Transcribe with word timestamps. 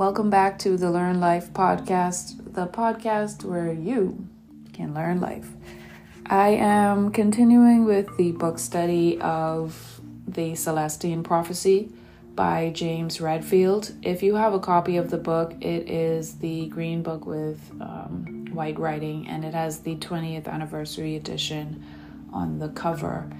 Welcome 0.00 0.30
back 0.30 0.58
to 0.60 0.78
the 0.78 0.90
Learn 0.90 1.20
Life 1.20 1.52
podcast, 1.52 2.54
the 2.54 2.66
podcast 2.66 3.44
where 3.44 3.70
you 3.70 4.26
can 4.72 4.94
learn 4.94 5.20
life. 5.20 5.50
I 6.24 6.52
am 6.52 7.12
continuing 7.12 7.84
with 7.84 8.16
the 8.16 8.32
book 8.32 8.58
study 8.58 9.20
of 9.20 10.00
The 10.26 10.54
Celestine 10.54 11.22
Prophecy 11.22 11.92
by 12.34 12.70
James 12.70 13.20
Redfield. 13.20 13.92
If 14.00 14.22
you 14.22 14.36
have 14.36 14.54
a 14.54 14.58
copy 14.58 14.96
of 14.96 15.10
the 15.10 15.18
book, 15.18 15.52
it 15.60 15.90
is 15.90 16.38
the 16.38 16.68
green 16.68 17.02
book 17.02 17.26
with 17.26 17.60
um, 17.82 18.46
white 18.52 18.78
writing 18.78 19.28
and 19.28 19.44
it 19.44 19.52
has 19.52 19.80
the 19.80 19.96
20th 19.96 20.48
anniversary 20.48 21.16
edition 21.16 21.84
on 22.32 22.58
the 22.58 22.70
cover. 22.70 23.30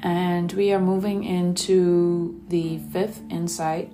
And 0.00 0.52
we 0.52 0.74
are 0.74 0.78
moving 0.78 1.24
into 1.24 2.38
the 2.48 2.80
fifth 2.92 3.22
insight. 3.30 3.90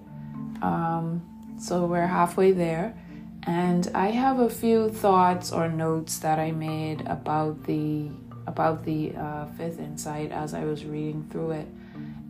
Um, 0.60 1.22
so 1.58 1.86
we're 1.86 2.06
halfway 2.06 2.52
there. 2.52 2.94
And 3.44 3.90
I 3.94 4.08
have 4.08 4.40
a 4.40 4.50
few 4.50 4.90
thoughts 4.90 5.52
or 5.52 5.68
notes 5.68 6.18
that 6.18 6.38
I 6.38 6.50
made 6.50 7.02
about 7.06 7.64
the 7.64 8.10
about 8.46 8.84
the 8.84 9.14
uh, 9.14 9.46
fifth 9.58 9.78
insight 9.78 10.32
as 10.32 10.54
I 10.54 10.64
was 10.64 10.84
reading 10.84 11.28
through 11.30 11.50
it. 11.52 11.68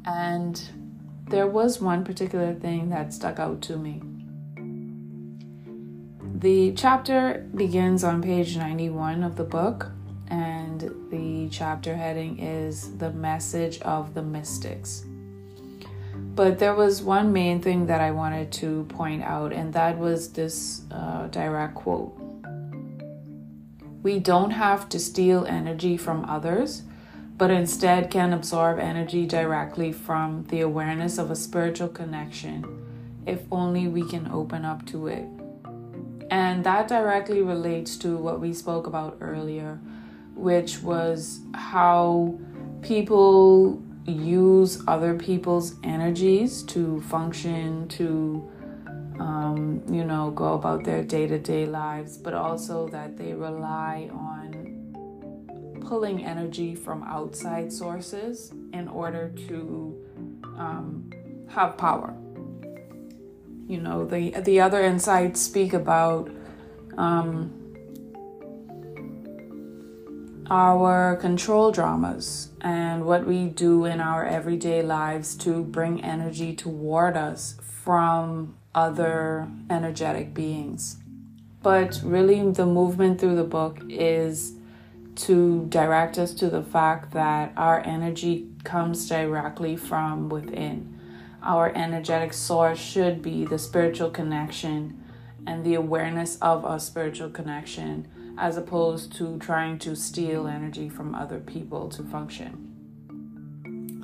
And 0.04 0.60
there 1.28 1.46
was 1.46 1.80
one 1.80 2.04
particular 2.04 2.54
thing 2.54 2.90
that 2.90 3.14
stuck 3.14 3.38
out 3.38 3.62
to 3.62 3.76
me. 3.76 4.02
The 6.40 6.72
chapter 6.72 7.48
begins 7.54 8.04
on 8.04 8.22
page 8.22 8.56
91 8.56 9.24
of 9.24 9.36
the 9.36 9.44
book, 9.44 9.90
and 10.28 10.80
the 11.10 11.48
chapter 11.50 11.96
heading 11.96 12.38
is 12.38 12.96
The 12.98 13.10
Message 13.10 13.80
of 13.80 14.14
the 14.14 14.22
Mystics. 14.22 15.04
But 16.38 16.60
there 16.60 16.76
was 16.76 17.02
one 17.02 17.32
main 17.32 17.60
thing 17.60 17.86
that 17.86 18.00
I 18.00 18.12
wanted 18.12 18.52
to 18.62 18.84
point 18.90 19.24
out, 19.24 19.52
and 19.52 19.72
that 19.72 19.98
was 19.98 20.28
this 20.34 20.82
uh, 20.88 21.26
direct 21.26 21.74
quote 21.74 22.16
We 24.04 24.20
don't 24.20 24.52
have 24.52 24.88
to 24.90 25.00
steal 25.00 25.46
energy 25.46 25.96
from 25.96 26.24
others, 26.26 26.82
but 27.36 27.50
instead 27.50 28.12
can 28.12 28.32
absorb 28.32 28.78
energy 28.78 29.26
directly 29.26 29.90
from 29.90 30.44
the 30.44 30.60
awareness 30.60 31.18
of 31.18 31.32
a 31.32 31.34
spiritual 31.34 31.88
connection 31.88 32.64
if 33.26 33.40
only 33.50 33.88
we 33.88 34.04
can 34.08 34.30
open 34.30 34.64
up 34.64 34.86
to 34.86 35.08
it. 35.08 35.26
And 36.30 36.62
that 36.62 36.86
directly 36.86 37.42
relates 37.42 37.96
to 37.96 38.16
what 38.16 38.38
we 38.38 38.52
spoke 38.54 38.86
about 38.86 39.16
earlier, 39.20 39.80
which 40.36 40.84
was 40.84 41.40
how 41.52 42.38
people 42.80 43.82
use 44.12 44.82
other 44.86 45.14
people's 45.14 45.74
energies 45.84 46.62
to 46.64 47.00
function, 47.02 47.88
to, 47.88 48.48
um, 49.18 49.82
you 49.90 50.04
know, 50.04 50.30
go 50.30 50.54
about 50.54 50.84
their 50.84 51.02
day 51.02 51.26
to 51.26 51.38
day 51.38 51.66
lives, 51.66 52.16
but 52.16 52.34
also 52.34 52.88
that 52.88 53.16
they 53.16 53.32
rely 53.32 54.08
on 54.12 55.78
pulling 55.86 56.24
energy 56.24 56.74
from 56.74 57.02
outside 57.04 57.72
sources 57.72 58.52
in 58.74 58.88
order 58.88 59.32
to 59.48 59.96
um, 60.58 61.10
have 61.48 61.76
power. 61.78 62.14
You 63.66 63.80
know, 63.80 64.06
the 64.06 64.30
the 64.40 64.60
other 64.60 64.80
insights 64.82 65.40
speak 65.40 65.72
about 65.74 66.30
um, 66.96 67.57
our 70.50 71.16
control 71.16 71.70
dramas 71.70 72.50
and 72.60 73.04
what 73.04 73.26
we 73.26 73.46
do 73.46 73.84
in 73.84 74.00
our 74.00 74.24
everyday 74.24 74.82
lives 74.82 75.36
to 75.36 75.62
bring 75.62 76.02
energy 76.02 76.54
toward 76.54 77.16
us 77.16 77.56
from 77.82 78.56
other 78.74 79.48
energetic 79.68 80.32
beings. 80.32 80.96
But 81.62 82.00
really, 82.02 82.50
the 82.50 82.64
movement 82.64 83.20
through 83.20 83.36
the 83.36 83.44
book 83.44 83.80
is 83.88 84.54
to 85.16 85.66
direct 85.68 86.16
us 86.16 86.32
to 86.34 86.48
the 86.48 86.62
fact 86.62 87.12
that 87.12 87.52
our 87.56 87.84
energy 87.84 88.48
comes 88.64 89.08
directly 89.08 89.76
from 89.76 90.28
within. 90.28 90.98
Our 91.42 91.72
energetic 91.74 92.32
source 92.32 92.78
should 92.78 93.20
be 93.20 93.44
the 93.44 93.58
spiritual 93.58 94.10
connection 94.10 95.04
and 95.46 95.64
the 95.64 95.74
awareness 95.74 96.36
of 96.36 96.64
a 96.64 96.78
spiritual 96.80 97.30
connection 97.30 98.06
as 98.38 98.56
opposed 98.56 99.12
to 99.16 99.38
trying 99.38 99.78
to 99.80 99.96
steal 99.96 100.46
energy 100.46 100.88
from 100.88 101.14
other 101.14 101.40
people 101.40 101.88
to 101.90 102.02
function. 102.04 102.68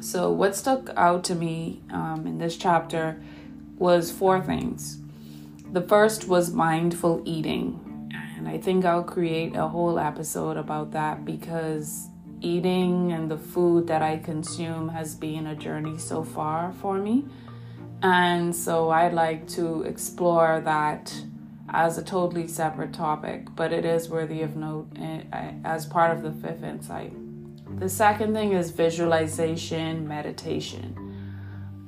So, 0.00 0.30
what 0.30 0.54
stuck 0.54 0.90
out 0.96 1.24
to 1.24 1.34
me 1.34 1.82
um, 1.90 2.26
in 2.26 2.38
this 2.38 2.56
chapter 2.56 3.22
was 3.78 4.10
four 4.10 4.40
things. 4.40 4.98
The 5.72 5.80
first 5.80 6.28
was 6.28 6.52
mindful 6.52 7.22
eating, 7.24 8.10
and 8.36 8.46
I 8.48 8.58
think 8.58 8.84
I'll 8.84 9.02
create 9.02 9.56
a 9.56 9.68
whole 9.68 9.98
episode 9.98 10.56
about 10.56 10.90
that 10.92 11.24
because 11.24 12.08
eating 12.40 13.12
and 13.12 13.30
the 13.30 13.38
food 13.38 13.86
that 13.86 14.02
I 14.02 14.18
consume 14.18 14.88
has 14.90 15.14
been 15.14 15.46
a 15.46 15.54
journey 15.54 15.96
so 15.98 16.22
far 16.22 16.72
for 16.80 16.98
me. 16.98 17.24
And 18.02 18.54
so 18.54 18.90
I'd 18.90 19.14
like 19.14 19.48
to 19.48 19.82
explore 19.82 20.60
that 20.64 21.14
as 21.74 21.98
a 21.98 22.02
totally 22.02 22.46
separate 22.46 22.92
topic, 22.92 23.48
but 23.56 23.72
it 23.72 23.84
is 23.84 24.08
worthy 24.08 24.42
of 24.42 24.54
note 24.54 24.86
eh, 24.96 25.22
as 25.64 25.84
part 25.84 26.16
of 26.16 26.22
the 26.22 26.30
fifth 26.30 26.62
insight. 26.62 27.12
The 27.80 27.88
second 27.88 28.32
thing 28.32 28.52
is 28.52 28.70
visualization 28.70 30.06
meditation. 30.06 30.94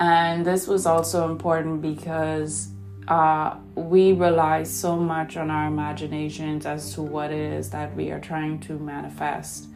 And 0.01 0.45
this 0.45 0.67
was 0.67 0.85
also 0.87 1.31
important 1.31 1.81
because 1.81 2.69
uh, 3.07 3.57
we 3.77 4.13
rely 4.13 4.65
so 4.65 4.97
much 4.97 5.37
on 5.37 5.51
our 5.51 5.69
imaginations 5.69 6.67
as 6.67 6.93
to 6.95 7.03
what 7.03 7.31
it 7.31 7.53
is 7.53 7.71
that 7.71 7.95
we 7.95 8.11
are 8.11 8.21
trying 8.21 8.59
to 8.61 8.79
manifest 8.81 9.69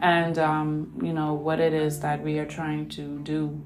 and, 0.00 0.36
um, 0.40 1.00
you 1.00 1.12
know, 1.12 1.34
what 1.34 1.60
it 1.60 1.72
is 1.72 2.00
that 2.00 2.20
we 2.20 2.40
are 2.40 2.46
trying 2.46 2.88
to 2.88 3.20
do. 3.20 3.64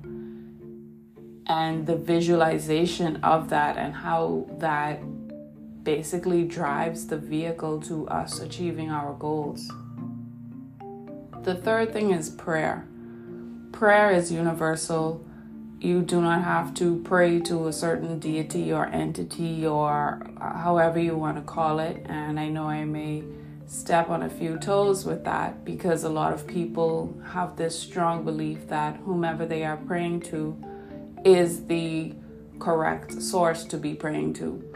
And 1.47 1.87
the 1.87 1.97
visualization 1.97 3.17
of 3.23 3.49
that 3.49 3.79
and 3.79 3.95
how 3.95 4.47
that 4.59 5.01
basically 5.87 6.43
drives 6.43 7.07
the 7.07 7.17
vehicle 7.17 7.81
to 7.81 8.09
us 8.09 8.41
achieving 8.41 8.91
our 8.91 9.15
goals. 9.15 9.71
The 11.45 11.55
third 11.55 11.93
thing 11.93 12.11
is 12.11 12.29
prayer. 12.29 12.89
Prayer 13.71 14.11
is 14.11 14.33
universal. 14.33 15.25
You 15.81 16.03
do 16.03 16.21
not 16.21 16.43
have 16.43 16.75
to 16.75 17.01
pray 17.05 17.39
to 17.43 17.69
a 17.69 17.73
certain 17.73 18.19
deity 18.19 18.73
or 18.73 18.87
entity 18.87 19.65
or 19.65 20.29
however 20.41 20.99
you 20.99 21.17
want 21.17 21.37
to 21.37 21.43
call 21.43 21.79
it. 21.79 22.05
And 22.07 22.41
I 22.41 22.49
know 22.49 22.65
I 22.65 22.85
may 22.85 23.23
step 23.67 24.11
on 24.11 24.25
a 24.25 24.29
few 24.29 24.59
toes 24.59 25.05
with 25.05 25.23
that 25.23 25.65
because 25.65 26.03
a 26.03 26.09
lot 26.09 26.33
of 26.33 26.49
people 26.49 27.17
have 27.27 27.55
this 27.55 27.79
strong 27.79 28.25
belief 28.25 28.67
that 28.67 28.97
whomever 29.05 29.47
they 29.47 29.63
are 29.65 29.77
praying 29.77 30.23
to 30.33 30.61
is 31.25 31.67
the 31.67 32.13
correct 32.59 33.23
source 33.23 33.63
to 33.65 33.77
be 33.77 33.95
praying 33.95 34.35
to. 34.35 34.76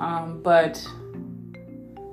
Um, 0.00 0.40
but 0.42 0.84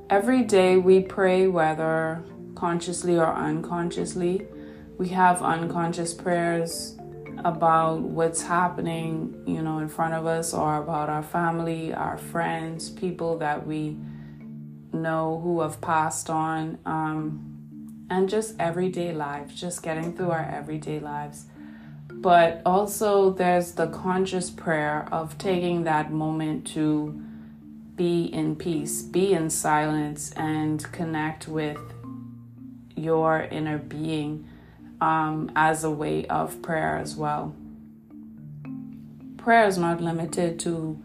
every 0.10 0.44
day 0.44 0.78
we 0.78 1.00
pray, 1.00 1.48
whether 1.48 2.22
consciously 2.58 3.18
or 3.18 3.34
unconsciously. 3.34 4.46
We 4.98 5.10
have 5.10 5.44
unconscious 5.44 6.14
prayers 6.14 6.98
about 7.46 8.02
what's 8.02 8.42
happening, 8.42 9.44
you 9.46 9.62
know, 9.62 9.78
in 9.78 9.88
front 9.88 10.16
of 10.16 10.26
us 10.26 10.54
or 10.56 10.78
about 10.78 11.08
our 11.08 11.22
family, 11.22 11.94
our 11.94 12.18
friends, 12.18 12.90
people 12.90 13.38
that 13.38 13.66
we 13.66 13.96
know 14.92 15.40
who 15.44 15.62
have 15.62 15.80
passed 15.82 16.32
on, 16.32 16.80
um, 16.86 18.06
and 18.10 18.28
just 18.28 18.56
everyday 18.60 19.14
lives, 19.14 19.54
just 19.54 19.84
getting 19.84 20.16
through 20.16 20.32
our 20.32 20.50
everyday 20.52 21.00
lives. 21.00 21.46
But 22.12 22.64
also, 22.66 23.32
there's 23.32 23.74
the 23.74 23.88
conscious 23.88 24.50
prayer 24.50 25.08
of 25.12 25.38
taking 25.38 25.84
that 25.84 26.12
moment 26.12 26.66
to 26.74 27.22
be 27.98 28.26
in 28.26 28.56
peace, 28.56 29.02
be 29.02 29.34
in 29.34 29.50
silence, 29.50 30.32
and 30.38 30.90
connect 30.94 31.48
with 31.48 31.80
your 32.96 33.42
inner 33.52 33.80
being 33.80 34.48
um, 35.02 35.52
as 35.56 35.84
a 35.84 35.92
way 35.92 36.26
of 36.28 36.62
prayer 36.62 36.98
as 36.98 37.16
well. 37.16 37.56
Prayer 39.38 39.68
is 39.68 39.78
not 39.78 40.00
limited 40.00 40.60
to 40.60 41.02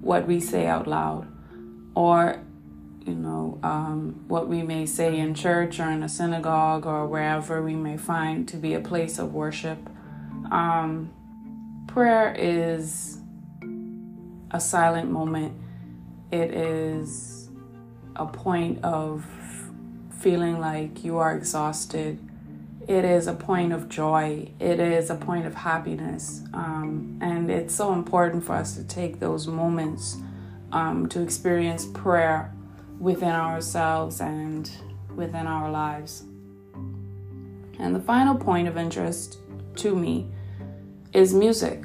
what 0.00 0.26
we 0.26 0.38
say 0.38 0.66
out 0.66 0.86
loud 0.86 1.26
or 1.94 2.40
you 3.06 3.14
know 3.14 3.58
um, 3.62 4.24
what 4.28 4.48
we 4.48 4.62
may 4.62 4.84
say 4.84 5.18
in 5.18 5.34
church 5.34 5.80
or 5.80 5.90
in 5.90 6.02
a 6.02 6.08
synagogue 6.08 6.86
or 6.86 7.06
wherever 7.06 7.62
we 7.62 7.74
may 7.74 7.96
find 7.96 8.46
to 8.48 8.56
be 8.56 8.74
a 8.74 8.80
place 8.80 9.18
of 9.18 9.32
worship 9.32 9.78
um, 10.50 11.10
prayer 11.86 12.34
is 12.36 13.18
a 14.50 14.60
silent 14.60 15.10
moment 15.10 15.54
it 16.30 16.52
is 16.52 17.48
a 18.16 18.26
point 18.26 18.82
of 18.84 19.24
feeling 20.20 20.60
like 20.60 21.04
you 21.04 21.18
are 21.18 21.34
exhausted. 21.36 22.18
It 22.86 23.04
is 23.04 23.26
a 23.26 23.34
point 23.34 23.72
of 23.72 23.88
joy. 23.88 24.50
It 24.60 24.78
is 24.80 25.10
a 25.10 25.14
point 25.14 25.46
of 25.46 25.54
happiness. 25.54 26.42
Um, 26.52 27.18
and 27.20 27.50
it's 27.50 27.74
so 27.74 27.92
important 27.92 28.44
for 28.44 28.54
us 28.54 28.76
to 28.76 28.84
take 28.84 29.20
those 29.20 29.46
moments 29.46 30.16
um, 30.72 31.08
to 31.08 31.22
experience 31.22 31.86
prayer 31.86 32.52
within 32.98 33.30
ourselves 33.30 34.20
and 34.20 34.70
within 35.14 35.46
our 35.46 35.70
lives. 35.70 36.24
And 37.78 37.94
the 37.94 38.00
final 38.00 38.34
point 38.34 38.68
of 38.68 38.76
interest 38.76 39.38
to 39.76 39.94
me 39.94 40.28
is 41.12 41.32
music. 41.34 41.84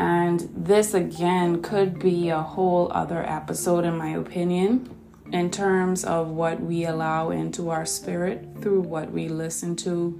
And 0.00 0.48
this 0.56 0.94
again 0.94 1.60
could 1.60 1.98
be 1.98 2.30
a 2.30 2.40
whole 2.40 2.90
other 2.90 3.22
episode, 3.22 3.84
in 3.84 3.98
my 3.98 4.08
opinion, 4.12 4.88
in 5.30 5.50
terms 5.50 6.06
of 6.06 6.28
what 6.28 6.58
we 6.58 6.86
allow 6.86 7.28
into 7.28 7.68
our 7.68 7.84
spirit 7.84 8.48
through 8.62 8.80
what 8.80 9.12
we 9.12 9.28
listen 9.28 9.76
to 9.76 10.18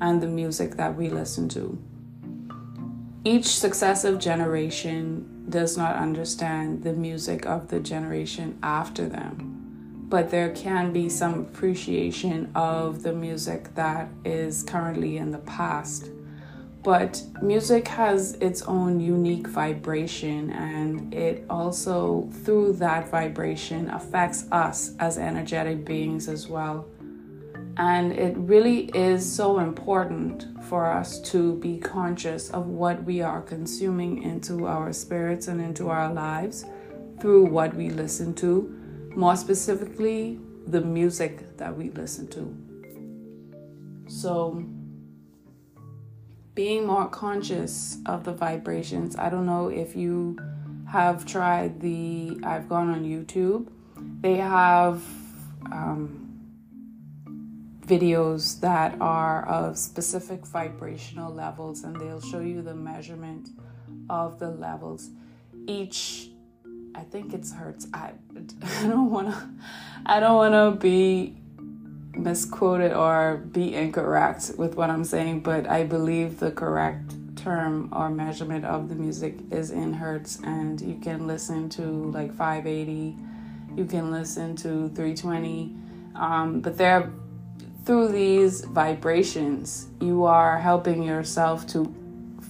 and 0.00 0.22
the 0.22 0.28
music 0.28 0.76
that 0.76 0.94
we 0.94 1.08
listen 1.08 1.48
to. 1.48 1.76
Each 3.24 3.46
successive 3.46 4.20
generation 4.20 5.44
does 5.48 5.76
not 5.76 5.96
understand 5.96 6.84
the 6.84 6.92
music 6.92 7.46
of 7.46 7.66
the 7.66 7.80
generation 7.80 8.56
after 8.62 9.08
them, 9.08 10.06
but 10.08 10.30
there 10.30 10.50
can 10.50 10.92
be 10.92 11.08
some 11.08 11.40
appreciation 11.40 12.52
of 12.54 13.02
the 13.02 13.12
music 13.12 13.74
that 13.74 14.08
is 14.24 14.62
currently 14.62 15.16
in 15.16 15.32
the 15.32 15.38
past. 15.38 16.10
But 16.86 17.20
music 17.42 17.88
has 17.88 18.34
its 18.34 18.62
own 18.62 19.00
unique 19.00 19.48
vibration, 19.48 20.50
and 20.50 21.12
it 21.12 21.44
also, 21.50 22.28
through 22.44 22.74
that 22.74 23.08
vibration, 23.10 23.90
affects 23.90 24.46
us 24.52 24.94
as 25.00 25.18
energetic 25.18 25.84
beings 25.84 26.28
as 26.28 26.46
well. 26.46 26.86
And 27.76 28.12
it 28.12 28.36
really 28.36 28.84
is 28.94 29.28
so 29.28 29.58
important 29.58 30.46
for 30.66 30.86
us 30.86 31.18
to 31.32 31.56
be 31.56 31.76
conscious 31.78 32.50
of 32.50 32.68
what 32.68 33.02
we 33.02 33.20
are 33.20 33.42
consuming 33.42 34.22
into 34.22 34.68
our 34.68 34.92
spirits 34.92 35.48
and 35.48 35.60
into 35.60 35.88
our 35.88 36.12
lives 36.12 36.66
through 37.20 37.46
what 37.46 37.74
we 37.74 37.90
listen 37.90 38.32
to, 38.34 39.10
more 39.16 39.34
specifically, 39.34 40.38
the 40.68 40.82
music 40.82 41.56
that 41.56 41.76
we 41.76 41.90
listen 41.90 42.28
to. 42.28 42.56
So, 44.06 44.64
being 46.56 46.86
more 46.86 47.06
conscious 47.06 47.98
of 48.06 48.24
the 48.24 48.32
vibrations. 48.32 49.14
I 49.14 49.28
don't 49.28 49.46
know 49.46 49.68
if 49.68 49.94
you 49.94 50.38
have 50.90 51.26
tried 51.26 51.80
the, 51.80 52.40
I've 52.42 52.68
gone 52.68 52.88
on 52.88 53.04
YouTube, 53.04 53.68
they 54.20 54.36
have. 54.36 55.02
Um, 55.70 56.26
videos 57.86 58.58
that 58.60 59.00
are 59.00 59.46
of 59.46 59.78
specific 59.78 60.44
vibrational 60.44 61.32
levels 61.32 61.84
and 61.84 61.94
they'll 61.96 62.20
show 62.20 62.40
you 62.40 62.60
the 62.60 62.74
measurement 62.74 63.50
of 64.10 64.40
the 64.40 64.50
levels 64.50 65.10
each 65.68 66.30
i 66.96 67.00
think 67.00 67.32
it's 67.32 67.52
hertz 67.52 67.86
i, 67.94 68.10
I 68.62 68.82
don't 68.88 69.10
want 69.10 69.28
to 69.28 69.48
i 70.04 70.18
don't 70.18 70.34
want 70.34 70.54
to 70.54 70.80
be 70.80 71.36
misquoted 72.16 72.92
or 72.92 73.36
be 73.52 73.74
incorrect 73.74 74.52
with 74.56 74.74
what 74.74 74.90
i'm 74.90 75.04
saying 75.04 75.40
but 75.40 75.68
i 75.68 75.84
believe 75.84 76.38
the 76.40 76.50
correct 76.50 77.14
term 77.36 77.88
or 77.92 78.08
measurement 78.08 78.64
of 78.64 78.88
the 78.88 78.94
music 78.94 79.36
is 79.50 79.70
in 79.70 79.92
hertz 79.92 80.40
and 80.42 80.80
you 80.80 80.96
can 80.96 81.26
listen 81.26 81.68
to 81.68 81.82
like 81.82 82.34
580 82.34 83.16
you 83.76 83.84
can 83.84 84.10
listen 84.10 84.56
to 84.56 84.88
320 84.88 85.74
um, 86.14 86.60
but 86.60 86.78
there 86.78 87.12
through 87.86 88.08
these 88.08 88.62
vibrations, 88.62 89.86
you 90.00 90.24
are 90.24 90.58
helping 90.58 91.04
yourself 91.04 91.68
to 91.68 91.94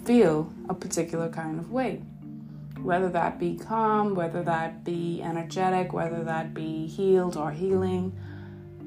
feel 0.06 0.50
a 0.70 0.74
particular 0.74 1.28
kind 1.28 1.58
of 1.58 1.70
way. 1.70 2.00
Whether 2.80 3.10
that 3.10 3.38
be 3.38 3.58
calm, 3.58 4.14
whether 4.14 4.42
that 4.44 4.82
be 4.82 5.20
energetic, 5.22 5.92
whether 5.92 6.24
that 6.24 6.54
be 6.54 6.86
healed 6.86 7.36
or 7.36 7.50
healing, 7.50 8.18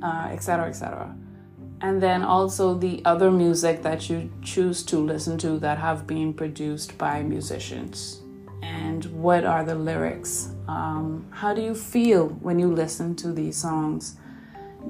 etc., 0.03 0.65
uh, 0.65 0.69
etc. 0.69 1.15
Et 1.15 1.29
and 1.81 2.03
then 2.03 2.23
also 2.23 2.73
the 2.73 3.01
other 3.05 3.31
music 3.31 3.81
that 3.83 4.09
you 4.09 4.29
choose 4.41 4.83
to 4.83 4.97
listen 4.97 5.37
to 5.37 5.59
that 5.59 5.77
have 5.77 6.05
been 6.05 6.33
produced 6.33 6.97
by 6.97 7.23
musicians. 7.23 8.21
And 8.61 9.05
what 9.05 9.45
are 9.45 9.63
the 9.63 9.75
lyrics? 9.75 10.51
Um, 10.67 11.25
how 11.31 11.53
do 11.53 11.61
you 11.61 11.73
feel 11.73 12.27
when 12.41 12.59
you 12.59 12.73
listen 12.73 13.15
to 13.17 13.31
these 13.31 13.55
songs? 13.55 14.17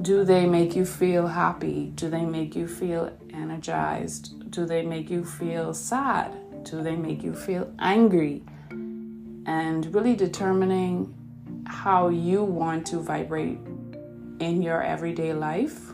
Do 0.01 0.23
they 0.23 0.47
make 0.47 0.75
you 0.75 0.85
feel 0.85 1.27
happy? 1.27 1.91
Do 1.95 2.09
they 2.09 2.25
make 2.25 2.56
you 2.56 2.67
feel 2.67 3.11
energized? 3.33 4.50
Do 4.50 4.65
they 4.65 4.81
make 4.81 5.09
you 5.09 5.23
feel 5.23 5.73
sad? 5.73 6.35
Do 6.63 6.81
they 6.81 6.95
make 6.95 7.23
you 7.23 7.33
feel 7.33 7.71
angry? 7.79 8.44
And 9.45 9.94
really 9.94 10.15
determining 10.15 11.13
how 11.65 12.09
you 12.09 12.44
want 12.44 12.88
to 12.88 13.00
vibrate 13.00 13.59
in 14.39 14.62
your 14.62 14.81
everyday 14.81 15.33
life 15.33 15.91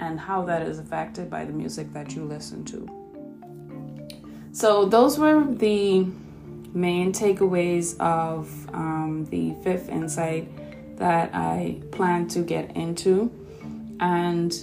and 0.00 0.18
how 0.18 0.44
that 0.44 0.62
is 0.62 0.78
affected 0.78 1.30
by 1.30 1.44
the 1.44 1.52
music 1.52 1.92
that 1.92 2.14
you 2.14 2.24
listen 2.24 2.64
to. 2.64 2.88
So, 4.52 4.84
those 4.84 5.18
were 5.18 5.44
the 5.44 6.06
main 6.74 7.12
takeaways 7.12 7.98
of 8.00 8.48
um, 8.74 9.26
the 9.30 9.54
fifth 9.62 9.88
insight 9.88 10.48
that 10.98 11.34
I 11.34 11.80
plan 11.90 12.28
to 12.28 12.40
get 12.40 12.76
into. 12.76 13.30
And 14.00 14.54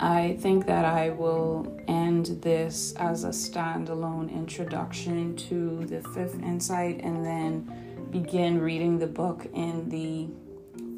I 0.00 0.36
think 0.40 0.66
that 0.66 0.84
I 0.84 1.10
will 1.10 1.80
end 1.88 2.26
this 2.42 2.92
as 2.96 3.24
a 3.24 3.30
standalone 3.30 4.32
introduction 4.32 5.36
to 5.36 5.84
the 5.86 6.02
fifth 6.10 6.40
insight 6.42 7.00
and 7.02 7.24
then 7.24 8.06
begin 8.10 8.60
reading 8.60 8.98
the 8.98 9.06
book 9.06 9.46
in 9.54 9.88
the 9.88 10.28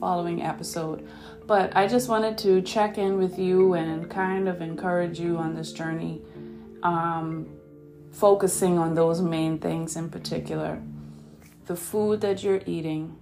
following 0.01 0.43
episode. 0.43 1.07
But 1.47 1.77
I 1.77 1.87
just 1.87 2.09
wanted 2.09 2.39
to 2.39 2.63
check 2.63 2.99
in 2.99 3.19
with 3.19 3.39
you 3.39 3.75
and 3.75 4.11
kind 4.11 4.49
of 4.49 4.63
encourage 4.63 5.21
you 5.21 5.37
on 5.37 5.55
this 5.55 5.73
journey, 5.73 6.23
um, 6.83 7.47
focusing 8.11 8.79
on 8.79 8.95
those 8.95 9.21
main 9.21 9.59
things 9.59 9.97
in 9.97 10.11
particular 10.11 10.81
the 11.71 11.77
food 11.77 12.21
that 12.21 12.43
you're 12.43 12.63
eating 12.67 13.17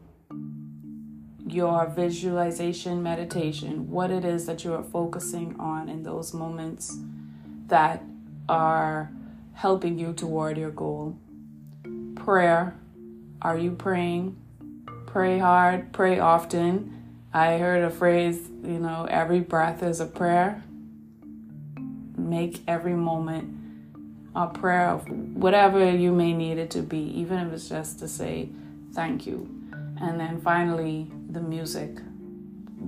your 1.47 1.87
visualization 1.87 3.03
meditation, 3.03 3.91
what 3.91 4.11
it 4.11 4.25
is 4.25 4.47
that 4.47 4.65
you 4.65 4.73
are 4.73 4.83
focusing 4.83 5.55
on 5.61 5.87
in 5.91 6.03
those 6.03 6.33
moments 6.33 6.97
that 7.67 8.03
are 8.49 9.11
helping 9.53 9.99
you 9.99 10.15
toward 10.15 10.57
your 10.57 10.71
goal. 10.71 11.19
Prayer. 12.15 12.75
Are 13.43 13.59
you 13.59 13.73
praying? 13.73 14.35
Pray 15.09 15.39
hard, 15.39 15.91
pray 15.95 16.19
often. 16.19 17.03
I 17.33 17.57
heard 17.57 17.83
a 17.83 17.89
phrase, 17.89 18.51
you 18.63 18.79
know, 18.79 19.07
every 19.11 19.41
breath 19.41 19.83
is 19.83 20.01
a 20.01 20.07
prayer. 20.07 20.63
Make 22.19 22.63
every 22.69 22.93
moment 22.93 23.55
a 24.37 24.49
prayer 24.49 24.91
of 24.91 25.09
whatever 25.09 25.91
you 25.91 26.13
may 26.13 26.35
need 26.35 26.59
it 26.59 26.71
to 26.73 26.83
be, 26.83 26.99
even 27.19 27.39
if 27.39 27.55
it's 27.55 27.71
just 27.71 27.99
to 28.01 28.07
say 28.07 28.51
thank 28.93 29.27
you. 29.27 29.49
And 29.99 30.21
then 30.21 30.43
finally, 30.43 31.11
the 31.31 31.41
music, 31.41 32.01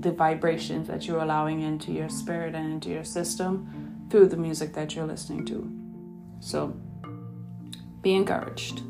the 0.01 0.13
vibrations 0.13 0.89
that 0.89 1.07
you're 1.07 1.23
allowing 1.23 1.63
into 1.63 1.91
your 1.91 2.11
spirit 2.11 2.55
and 2.55 2.71
into 2.71 2.91
your 2.91 3.05
system 3.05 4.07
through 4.11 4.27
the 4.27 4.37
music 4.37 4.75
that 4.75 4.95
you're 4.95 5.07
listening 5.07 5.47
to. 5.47 5.73
So 6.41 6.77
be 8.03 8.15
encouraged. 8.15 8.83